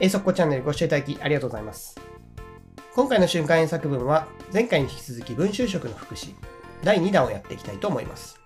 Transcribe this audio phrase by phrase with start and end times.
[0.00, 2.00] 英速攻チャンネルご視聴いただきありがとうございます。
[2.94, 6.36] 今回の瞬間演作文は前回に引き続き文集色の副詞
[6.84, 8.40] 第2弾をやっていきたいと思います。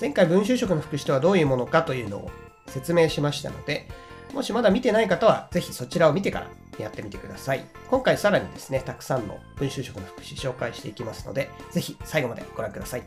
[0.00, 2.30] 前回文集色の副詞とはどういうものかというのを
[2.66, 3.88] 説明しましたので、
[4.32, 7.66] もしまだ見てない方はぜひそちらを見てからやってみてください。
[7.90, 13.02] 今回さらにですね、たくさんの文集色の副詞紹介していきますので、ぜひ最後までご覧ください。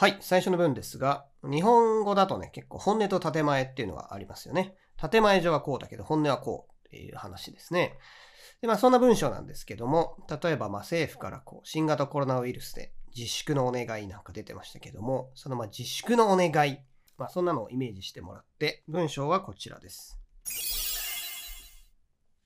[0.00, 4.76] はい、最初の文ですが、日本語だとね、結構本音と建前っていうのがありますよね。
[4.96, 7.98] 建前上はこうだけど、本音はこうっていう話ですね。
[8.60, 16.78] で、まあそんな文章なんですけども、例えばま政府からこう新型コロナウイルスで自粛のお願いなんか出てましたけども、そのま自粛のお願い、
[17.16, 20.16] まあそんなのをイメージしてもらって、文章はこちらです。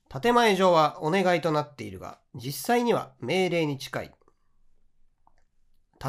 [0.08, 4.14] 建前上はお願いとなっているが、実際には命令に近い。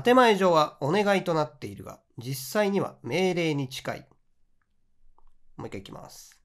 [0.02, 4.08] 建前上はお願いとなっているが、実際には命令に近い。
[5.56, 6.42] もう一回いきます。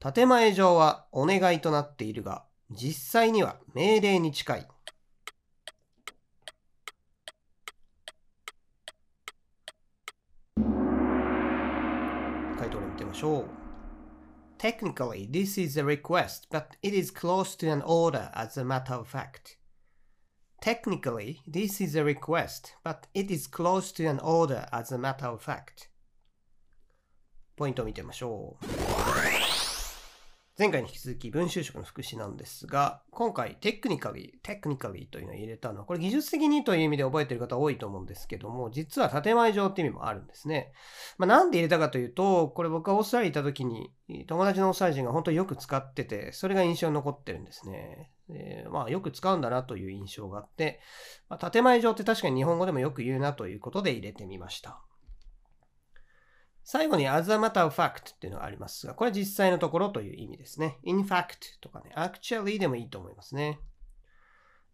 [0.00, 4.68] 建前上はお願いとなっているが、実際には命令に近い。
[12.58, 13.44] 回答を見てみましょう。
[14.58, 19.08] Technically, this is a request, but it is close to an order as a matter of
[19.08, 19.59] fact.
[20.60, 25.26] Technically, this is a request, but it is close to an order as a matter
[25.26, 25.88] of fact.
[27.56, 28.64] ポイントを見てみましょう。
[30.58, 40.74] 前回に引き続き文集色の副詞なんですが、今回テクニカリー、テクニカリーというのを入れたのは、これ技術的にという意味で覚えている方多いと思うんですけども、実は建前上って意味もあるんですね。
[41.16, 43.90] まあ、なんで入れたかというと、これ僕がオーストラリアにいた時に、
[44.26, 48.10] 友達のオーストラリア人が本当によく使ってて、それが印象に残ってるんですね。
[48.34, 50.80] えー、まあよく使うんだなという印象があって、
[51.28, 54.80] まあ、建前上って確かに日本語でもよく言うなということで入れてみました。
[56.62, 60.78] 最後に as a matter of fact っていうのがありますが、これは実際のところという意味ですね。
[60.84, 63.58] in fact とかね、actually でもいいと思いますね。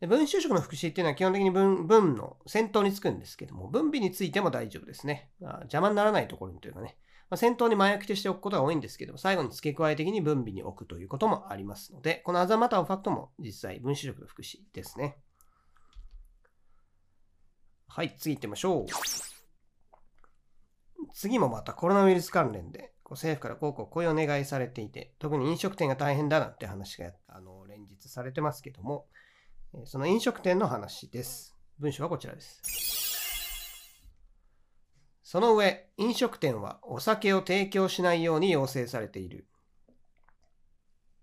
[0.00, 5.30] で文集色の副詞っていうのは基本的に文文の先頭につくんですけども、分尾についても大丈夫ですね。
[5.42, 6.98] あ邪魔にならないところにというかね、
[7.28, 15.16] まあ、先頭に前置きとしておくことが多いんですけど最後に付け加え的に分尾に置くということもありますので、この as a matter of fact も実際文集色の副詞ですね。
[17.88, 18.86] はい、次行ってみましょう。
[21.14, 29.06] 次もまたコロナウイルス関連で、こう政府からこうこうこういうお願いされていて、特に飲食店が大変だなって話があの連日されてますけども、
[29.84, 31.56] その飲食店の話です。
[31.78, 32.95] 文章はこちらです。
[35.36, 39.46] その上、飲食店はお酒を提供しないように要請されている。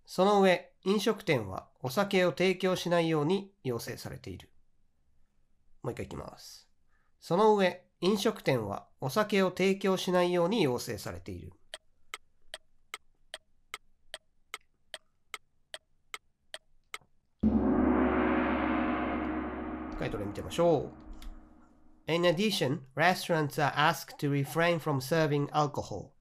[0.06, 4.52] その上、飲食店はお酒を提供しないように要請されている。
[5.82, 6.70] もう一回いきます。
[7.22, 11.52] その上、飲食店はお酒を提供しないように要請されている。
[19.98, 21.03] タイトル見てみましょう。
[22.06, 26.12] In addition, restaurants are asked to refrain from serving alcohol.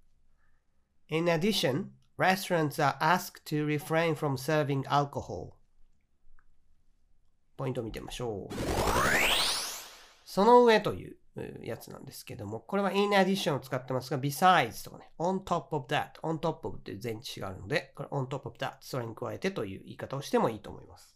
[1.09, 5.55] In addition, restaurants are asked to refrain from serving alcohol.
[7.57, 8.55] ポイントを見てみましょう。
[10.25, 11.17] その上という
[11.65, 21.12] やつなんですけども、これは in addition を使ってますが、besides とかね、on top of that、on top of っていう前置詞があるので、これ on top of that、それに加えてという言い方をしてもいいと思います。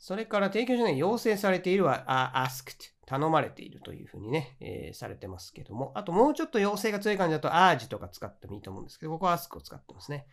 [0.00, 10.26] それから提供しない要請されているは asked、頼まれているというふうにね、えー、されてますけども、あともうちょっと要請が強い感じだと urge とか使ってもいいと思うんですけど、ここは ask を使ってますね。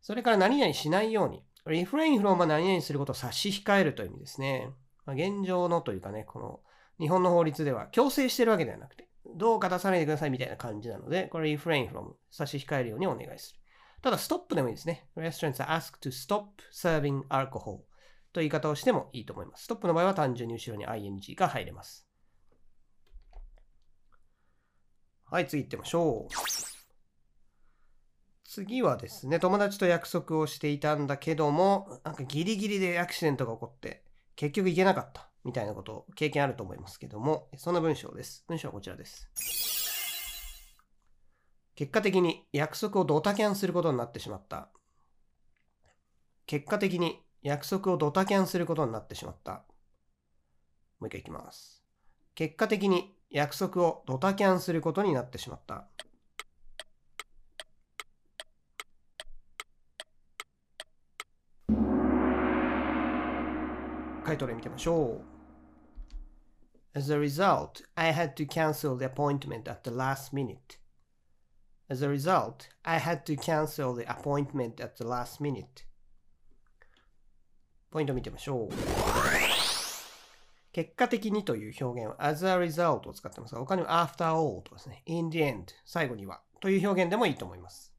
[0.00, 4.70] それから何々しないように、refrain from は何々することを差し控えるという意味ですね。
[5.04, 6.60] まあ、現状のというかね、この
[6.98, 13.60] 日本の法律では強制してるわけではなくて、どうか出さないでくださいみたいな感じなので、これ refrain from 差し控えるようにお願いする。
[14.00, 15.06] ただ、ストップでもいいですね。
[15.16, 17.80] Restaurants are asked to stop serving alcohol
[18.32, 19.64] という言い方をしてもいいと思います。
[19.64, 22.06] ストップの場合は単純に後ろに ing が入れます。
[25.24, 26.34] はい、次行ってみましょう。
[28.44, 34.04] 次はですね、友達と約束をしていたんだけども、なんかギリギリでアクシデントが起こって、
[34.36, 35.28] 結局行けなかった。
[35.44, 38.44] みたいなこと経験あると思いますけども、そんな文章です。
[38.46, 39.28] 文章はこちらです。
[41.74, 44.68] 結果的に約束をドタキャンすることになってしまった。
[46.46, 49.64] 結果的に約束をドタキャンすることになってしまった。
[51.00, 51.82] もう一回いきます。
[52.34, 55.88] 結果的に約束をドタキャンすることになってしまった。
[64.24, 65.32] 回答例見てみましょう。
[66.94, 70.78] As a result, I had to cancel the appointment at the last minute.
[71.88, 75.84] As a result, I had to cancel the appointment at the last minute.
[77.92, 78.74] ポイント見てみましょう。
[80.72, 87.92] 結果的にという表現は as a result を使ってますが、他にも after all とですね、in the end 最後にはという表現でもいいと思います。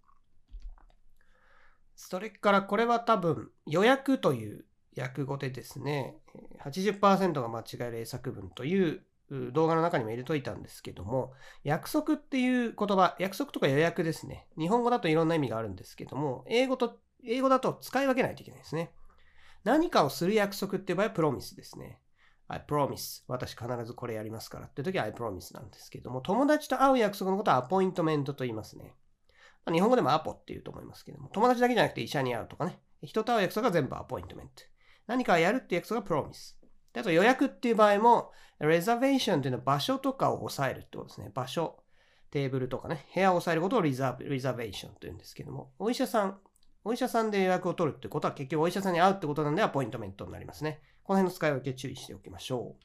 [1.96, 4.66] それからこれは多分予約という
[4.98, 6.18] 訳語でですね、
[6.64, 9.04] 80%が間違える英作文という
[9.52, 14.48] 動画の中にも入れといたんですけども、約束っていう言葉、約束とか予約ですね。
[14.58, 18.92] 日本語だといろんな意味があるんですけども、英語と、英語だと使い分けないといけないですね。
[19.64, 22.00] 何かをする約束っていう場合はプロミスですね。
[22.48, 28.96] I promise 私必ずこれやりますからって時は I promise なんですけども、友達と会う約束のことはアポイントメントと言いますね。
[29.66, 34.64] まあ、日本語でもアポって言うと思いますけども、友達だけじゃなくて医者に会うとかね、人と会う約束が全部アポイントメント。
[35.08, 36.58] 何かをやるって約束がプロミス。
[36.94, 41.32] であと予約っていう場合も、レザベーションっていうのは場所とかを抑えるってことですね。
[41.34, 41.80] 場所、
[42.30, 46.40] テーブルとかね、部屋を抑えることをリザリザベーションというんですけども、お医者さん、
[46.86, 50.82] お医者さんで予約を取るってことは結局お医者さんに会うってことなんでアポイントメントになりますね。
[51.04, 52.84] この辺の使い分け注意しておきましょう。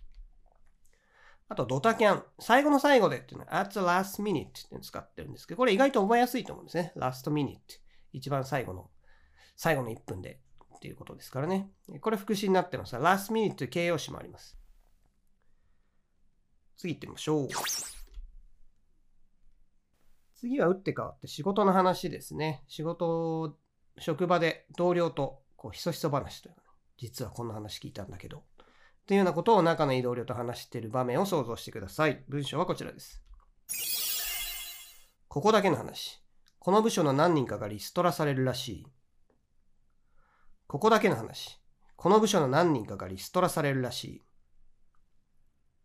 [1.51, 2.23] あと、ドタキャン。
[2.39, 6.93] 最後の最後でっていうのは、at the last minute って使ってるんですけど、これ意外と覚えやすいと思うんですね。
[6.95, 7.57] last minute。
[8.13, 8.91] 一番最後の、
[9.57, 10.41] 最後の1分で
[10.77, 11.71] っていうことですからね。
[12.03, 14.59] これ副詞になってますが、last minute という形容詞もあります。
[16.77, 17.49] 次行ってみましょう。
[20.37, 22.63] 次は打って変わって仕事の話ですね。
[22.69, 23.57] 仕事、
[24.01, 26.63] 職場で同僚とこうひそひそ話というか、
[26.97, 28.45] 実はこんな話聞いたんだけど、
[29.07, 32.23] というようなことを仲のいい同僚と話している場面を想像してください。
[32.29, 33.23] 文章はこちらです。
[35.29, 36.23] ここだけの話。
[36.59, 38.87] この部署の何人かがリストラされるらしい。
[40.67, 41.59] ここだけの話。
[41.97, 44.23] この部署の何人かがリストラされるらしい。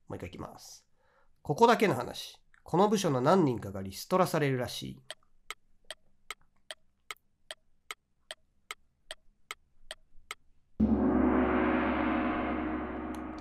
[0.08, 0.86] もう一回いきます。
[1.42, 2.38] ここだけの話。
[2.64, 5.02] この部署の何人かがリストラされるらしい。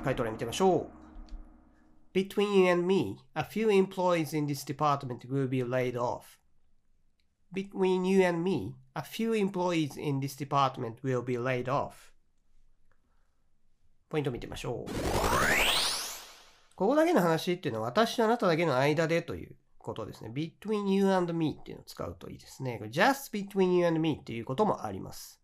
[0.03, 1.03] 回答例見てみましょう。
[2.15, 6.39] Between you and me, a few employees in this department will be laid off.
[7.55, 12.13] Between you and me, a few employees in this department will be laid off.
[14.11, 14.93] ポイント見てみましょう。
[16.75, 20.31] ここだけの話っていうのは私とあなただけの間でということですね。
[20.35, 22.81] between you and me っていうのを使うといいですね。
[22.91, 25.42] just between you and me っていうこともあります。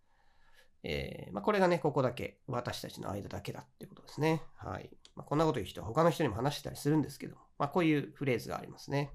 [0.82, 4.42] えー、まあ、これがね、ここだけ、私たちの間だけだってことですね。
[4.56, 4.90] はい。
[5.16, 9.10] まあ、こんなこと言う人は他の人にも話してたりするんですけど、まあ、こういうフレーズがありますね。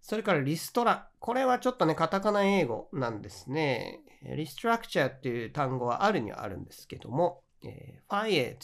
[0.00, 1.10] それからリストラ。
[1.18, 4.00] これはちょっとね、カタカナ英語なんですね。
[4.22, 8.56] リストラクチャーっていう単語はあるにはあるんですけども、えー、fired。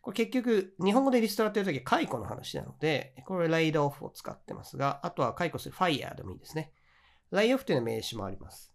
[0.00, 6.72] これ結局、日本語でリストラっていうときは解雇の話なので、これ laid off を使ってますが、あとは解雇する fire でもいいですね。
[7.30, 8.71] laid off という名詞もあります。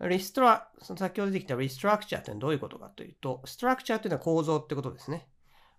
[0.00, 5.26] リストラ、その先ほど出てきたリストラクチャーってどういうことかというと、ストラクチャーっていうのは構造ってことですね。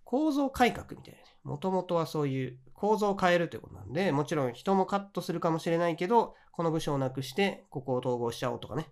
[0.04, 1.24] 構造改革みたいな、ね。
[1.44, 8.88] もともとはそういう構造を変えるということなんで、もちろん人もカットするかもしれないけど、この部署をなくして、ここを統合しちゃおうとかね。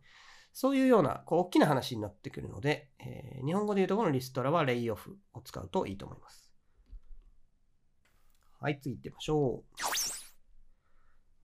[0.53, 6.53] そういうような、こう、大きな話になってくるので、えー、日本語で言うとこのリストラはレイオフを使うといいと思います。
[8.61, 9.77] はい、次行ってみましょう。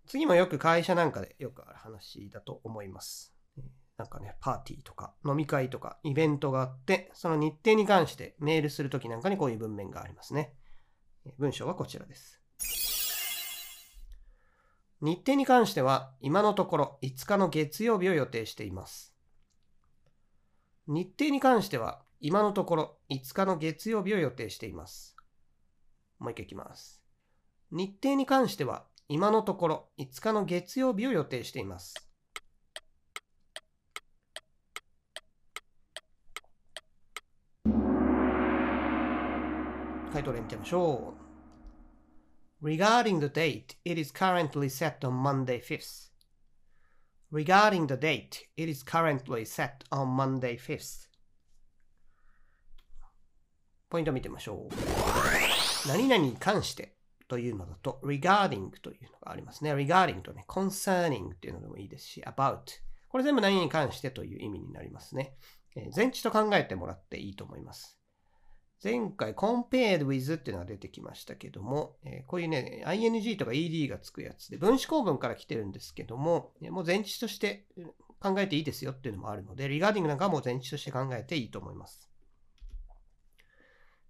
[0.07, 3.32] 次もよく会社なんかでよくある話だと思います。
[4.03, 10.55] なんかね、パーティーとか飲み会とかイベントがあって、その日程に関してメールするときなんかにこういう文面がありますね。
[11.39, 12.41] 文章はこちらです。
[15.01, 19.15] 日程に関しては今のところ5日の月曜日を予定しています。
[20.89, 25.17] 日程に関しては今のところ5日の月曜日を予定しています。
[26.19, 27.01] もう一回いきます。
[27.71, 32.12] 日程に関しては今のところ5日の月曜日を予定しています。
[40.13, 41.15] タイトル見てみましょ
[42.63, 42.67] う。
[42.67, 46.11] Regarding the date, it is currently set on Monday 5th.
[47.33, 51.09] Regarding the date, it is currently set on Monday 5th.
[53.89, 55.89] ポイント見てみましょう。
[55.89, 56.95] 何々に関して
[57.27, 59.75] というのだと regarding というのがありますね。
[59.75, 62.61] regarding とね、concerning というのでもいいですし、about。
[63.09, 65.35] これ全部何に関してという意味になりますね。
[65.75, 68.02] えー、前置と考えてもらっていいと思います。
[68.83, 77.67] 前回 compared with っていうのが出てきましたけども、え、こういうね、ing とか ed がつくやつで、分子構文から来てるんですけども、もう前置詞として
[78.21, 82.11] 考えていいですよっていうのもあるので、regarding なんかも前置詞として考えていいと思います。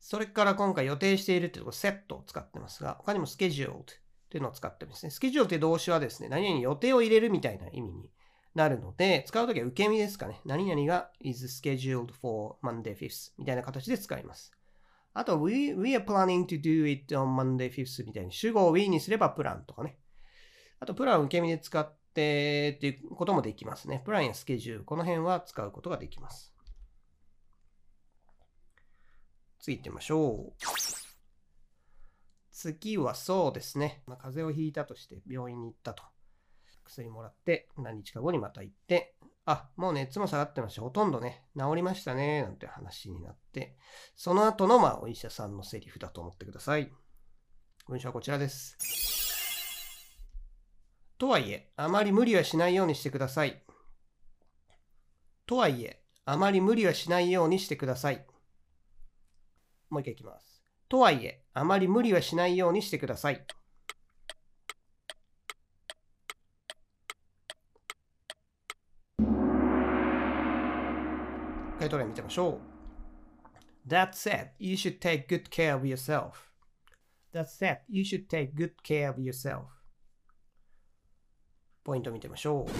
[0.00, 3.84] それから今回予定しているっていうところ、セットを使ってますが、他にも scheduled っ
[4.30, 5.10] ていうのを使ってますね。
[5.10, 8.10] schedule って動詞はですね、何々予定を入れるみたいな意味に
[8.54, 10.40] なるので、使うときは受け身ですかね。
[10.44, 14.52] 何々が is scheduled for Monday 5th みたいな形で使います。
[15.14, 19.98] あと、we, we are planning to do it on Monday 5th みたいに主語を we にすればプランとかね。
[20.80, 24.02] あと、プランを受け身で使ってっていうこともできますね。
[24.04, 26.54] プランやスケジュール、この辺は使うことができます。
[29.60, 30.62] 次行ってみましょう。
[32.50, 34.02] 次はそうですね。
[34.06, 36.11] まあ、風邪をひいたとして病院に行ったと。
[36.92, 39.14] 薬もらって何日か後にまた行って、
[39.46, 40.82] あ、もう熱も下がってました。
[40.82, 43.76] ほとんどね、治りましたね、なんて話になって、
[44.14, 46.92] その後の、まあ、お医者さんのセリフだと思ってください。
[47.88, 48.76] 文章はこちらです。
[51.18, 53.62] とはいえ、あまり無理はしないようにしてください。
[55.46, 58.26] とはいえ、あまり無理はしないようにしてください。
[59.88, 60.62] もう一回いきます。
[60.88, 63.44] とはいえ、あまり無理はしないようにしてください。
[71.92, 72.58] ト例見てみましょ
[73.86, 73.88] う。
[73.88, 76.50] That said, you should take good care of yourself.
[77.34, 79.64] That said, you should take good care of yourself.
[81.84, 82.70] ポイント見てみましょう。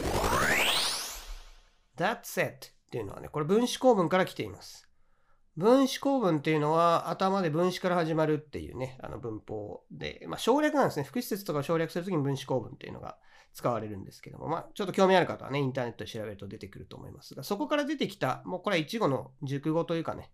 [2.00, 2.58] That said っ
[2.90, 4.88] ていうのはね、これ分子構文から来ています。
[5.56, 11.02] 分子構文っていうのは頭で分子から始まるっていうね、あの文法で、まあ省略なんですね。
[11.04, 13.18] 副施設とか省略するときに分子構文っていうのが
[13.54, 20.30] 使われるんですけども、まあ、ちょっと興味ある方はね、インターネットで調べると出てくると思いますが、そこから出てきた、もうこれは一語の熟語というかね、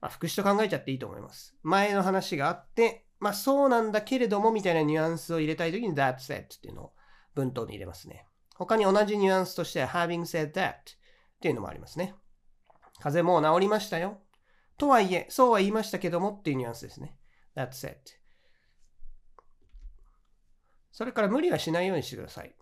[0.00, 1.56] まあ、副詞と考えちゃっていいと思います。
[1.62, 6.92] 前の話があって、まあ、そうなんだけれども、みたいなニュアンスを入れたいときに that said っていうのを
[7.34, 8.26] 文頭に入れますね。
[8.54, 10.74] 他に同じニュアンスとして having said that っ
[11.40, 12.14] ていうのもありますね。
[13.00, 14.20] 風邪もう治りましたよ。
[14.78, 17.16] とはいえ、そうは言いましたけどもっていうニュアンスですね。
[17.56, 17.96] that said。
[20.92, 22.54] それから無理はしないようにしてください。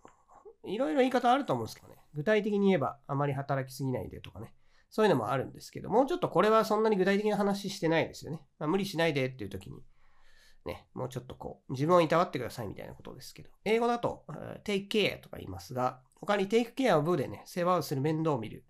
[0.65, 1.97] いろいろ言い方あると思うんですけどね。
[2.15, 4.53] 具体的に言えば、あまり働きすぎないでとかね。
[4.91, 8.41] そういうのもあるんですけど、もうちょっとこれはそんなに具体的な話してないですよね。
[8.59, 9.83] まあ、無理しないでっていう時に、
[10.65, 14.25] ね、もうちょっとこう、自分をいたわってくださいみたいなことですけど、英語だと、
[14.65, 18.65] take care とか言いますが、他に take care of でね、世話をする面倒を見る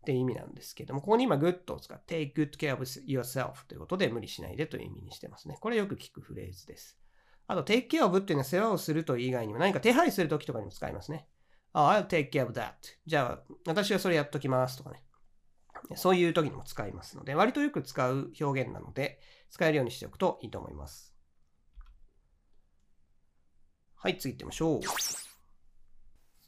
[0.00, 5.58] っていう意味なんですけども、ここに今 good を使って take good care of yourself ということで無理しないでという意味にしてますね。
[5.60, 6.98] これよく聞くフレーズです。
[7.46, 11.26] あと、take care of っていうのは世話をするという以外にも何か手配するときとかにも使いますね。
[11.74, 12.72] Oh, I'll take care of that.
[13.06, 15.02] じゃあ、私はそれやっときますとかね。
[15.96, 21.14] そういう時にも使いますので、割とよく使う表現なので、使えるようにしておくといいと思います。
[23.96, 25.29] はい、次行ってみましょう。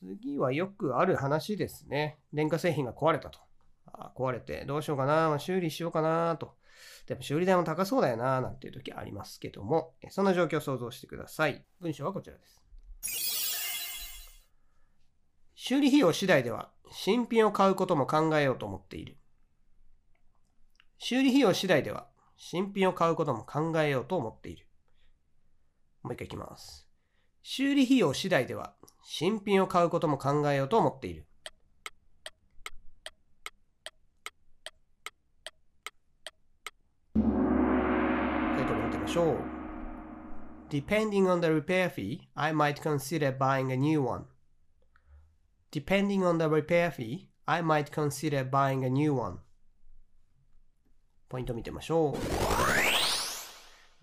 [0.02, 2.18] 次はよくある話ですね。
[2.32, 3.38] 電化製品が壊れたと。
[3.92, 6.56] あ壊れてどうしようかな、ま、修理しようかなと。
[7.06, 11.64] でも修理代も高そうだよな、なんていう時ありますけども、そんな状況を想像してください。
[11.80, 12.62] 文章はこちらです。
[15.54, 19.16] 修理費用次第では新品を買うことも考えようと思っている。
[20.99, 24.66] 修理費用次第では新品を買うことも考えようと思っている。
[26.02, 26.91] もう一回いきます。
[27.42, 31.26] 修理費用次第では新品を買うことも考えようと思っている。
[39.12, 39.38] sure.
[40.70, 44.25] Depending on the repair fee, I might consider buying a new one.
[45.70, 49.38] Depending on the repair fee, I might consider buying a new one.
[51.28, 52.51] ポイント見てみましょう。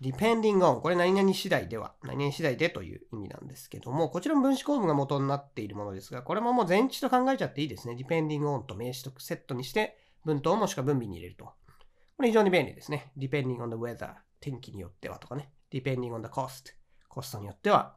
[0.00, 7.94] Depending on これ何々次第では、何々次第でという意味なんですけども、こちらも分子構文が元になっているものですが、これももう前置と考えちゃっていいですね。
[7.94, 11.44] depending on と名詞とセットにして、文頭もしくは分尾に入れると。
[11.44, 13.12] これ非常に便利ですね。
[13.16, 16.72] depending on the weather 天気によってはとかね、depending on the cost、
[17.08, 17.96] コストによっては、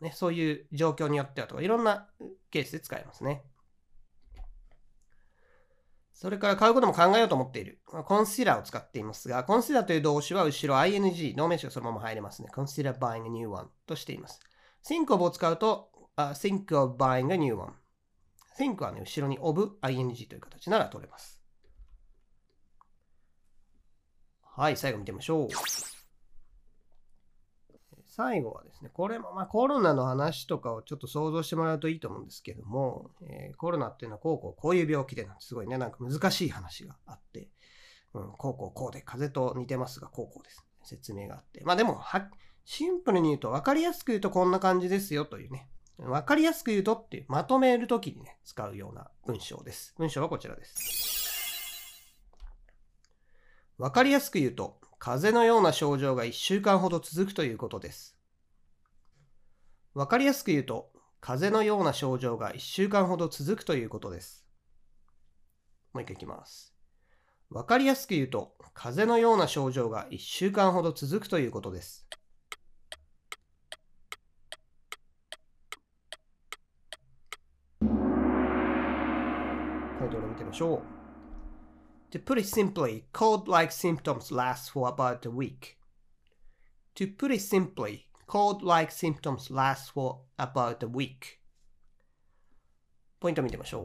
[0.00, 2.08] ね、そういう状況によってはとか、いろんな
[2.50, 3.44] ケースで使えますね。
[6.18, 7.80] それから買うことも考えようと思っている。
[7.86, 12.48] コンシラーを使っていますが、コンシラーという動詞は後ろ ing、動名詞がそのまま入れますね。
[12.52, 14.40] consider buying a new one としています。
[14.84, 17.72] think of を使うと、uh, think of buying a new one。
[18.58, 21.40] think はね、後ろに of ing という形なら取れます。
[24.42, 25.48] はい、最後見てみましょう。
[28.18, 37.48] 最後はですね、これもまコロナの話とかをちょっと想像してもらうといいと思うんですけども、えー、コロナっていうのはこうこうこういう病気でなんてすごいね、なんか難しい話があって、
[38.14, 41.62] うん、こうこうこうで風邪と似てますが、こうこうです、説明があって。
[41.62, 42.00] まあでも、
[42.64, 49.94] シンプルに言うと分かりやすく言うとこんな感じですよというね、分かりやすく言うとってまとめるときにね、使うような文章です。
[49.96, 51.27] 文章はこちらです。
[53.78, 58.16] わかりやすく言うと、風邪のような症状が1週間ほど続くということです。
[59.94, 64.44] わかりやすく言うと、風邪のような症状が1週間ほど続くということです。
[65.92, 66.74] もう一回いきます。
[67.50, 72.08] わかりやすく言うと、風邪のような症状が1週間ほど続くということです。
[77.80, 77.88] 回
[80.10, 80.97] 答を見てみましょう。
[82.10, 85.76] To put it simply, cold-like symptoms last for about a week.
[86.94, 91.38] To put it simply, cold-like symptoms last for about a week.
[93.20, 93.84] ポイント見てみましょ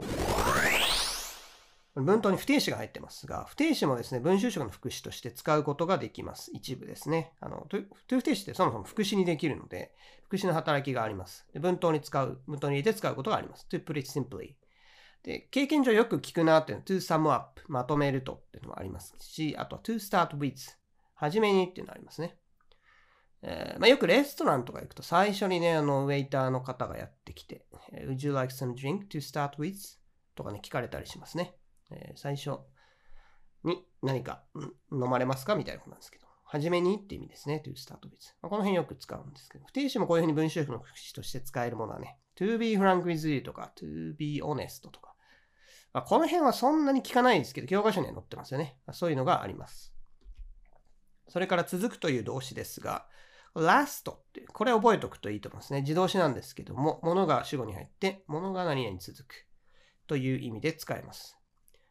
[1.96, 2.02] う。
[2.02, 6.50] 文頭に不定詞が入ってますが、不定詞もですね、文集色の副詞として使うことができます。
[6.54, 7.34] 一部ですね。
[7.40, 11.46] あの、トゥ不定詞ってそもそも副詞にできるので、副詞の働きがあります。
[11.54, 13.68] で文頭に使う、文頭に入れて使うことがあります。
[13.70, 14.56] to put it simply。
[15.24, 20.54] で、経験上よく聞くなっていうのは to sum up、まとめるとっていうのもありますし、あとは to start with、
[21.16, 22.38] はじめにっていうのありますね。
[23.42, 29.98] えー、まあ、よくレストランとか行くと最初にね、あの、ウェイターの方がやってきて、Would you like some drink to start with?
[30.36, 31.56] とかね、聞かれたりしますね。
[31.92, 32.60] えー、最初
[33.64, 34.44] に何か
[34.92, 37.62] 飲まれますかみたいなことなんですけど、はじめにって意味ですね。
[37.66, 38.12] to start with。
[38.42, 45.13] まあ、この辺よく使うんですけど、不定詞もこういうふうに文章の副詞として使えるものはね、to be frank with you とか、to be honest とか、
[45.94, 48.78] まあ、この辺はそんなに聞かないですけど、教科書には載ってますよね。
[48.86, 49.94] まあ、そういうのがあります。
[51.30, 53.08] それから続くという動詞ですが、
[53.56, 55.82] last って、これ覚えておくといいと思いますね。
[55.82, 59.48] 自動詞なんですけども、物が主語に入って、物が何々続く
[60.08, 61.38] という意味で使えます。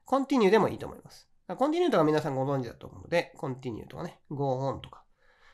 [0.07, 1.29] continue でもいいと思います。
[1.49, 5.05] continue とか皆さんご存知だと思うので、continue とかね、go on とか、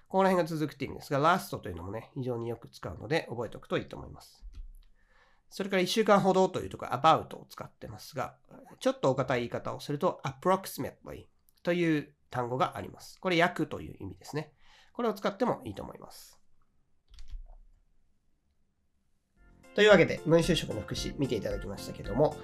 [0.08, 4.47] ここら辺が続くって意味ですが、last というのもね、非常によく使うので覚えておくといいと思います。
[5.50, 8.34] それから1週間ほどというところ、about を使ってますが、
[8.80, 11.26] ちょっとお堅い言い方をすると、approximately
[11.62, 13.18] という単語があります。
[13.20, 14.52] これ、約という意味ですね。
[14.92, 16.38] これを使ってもいいと思います。
[19.74, 22.36] というわけで、文集色の副詞見ていただきましたけども、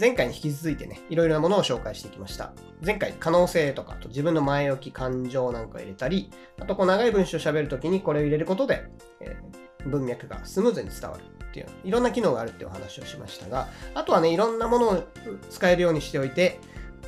[0.00, 2.52] 前回に引き続いてね、いろいろなものを紹介してきました。
[2.84, 8.84] 前回、可能性とか、と自分の前置き、感情なんかを入れたり、あとこう長い文章を喋るときにこれを入れることで、
[9.20, 15.04] えー、文脈がスムーズに伝わるっていう、いろんな機能があるってお話をしましたが、あとはね、いろんなものを
[15.50, 16.58] 使えるようにしておいて、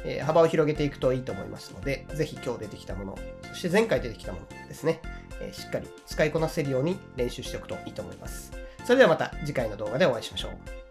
[0.04, 5.00] えー、幅を広げていくといいと思いますので、ぜひ今日出てきたもの、そして前回出てきたものですね、
[5.40, 8.52] えー、しっかり使いこなせるように練習しておくといいと思います。
[8.84, 10.83] それではまた次回の動画でお会いしましょう。